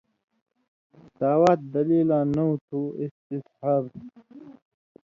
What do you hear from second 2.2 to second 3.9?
نؤں تُھو اِستِصحاب